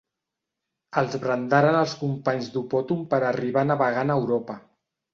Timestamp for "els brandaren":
1.01-1.77